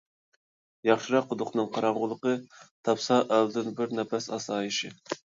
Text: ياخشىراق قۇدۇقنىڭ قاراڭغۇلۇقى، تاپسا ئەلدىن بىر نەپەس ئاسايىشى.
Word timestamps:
ياخشىراق 0.87 1.25
قۇدۇقنىڭ 1.33 1.67
قاراڭغۇلۇقى، 1.75 2.33
تاپسا 2.89 3.19
ئەلدىن 3.35 3.69
بىر 3.81 3.93
نەپەس 3.99 4.29
ئاسايىشى. 4.39 4.91